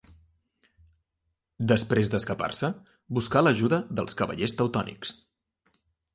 [1.71, 2.71] Després d'escapar-se,
[3.19, 5.15] buscà l'ajuda dels Cavallers Teutònics.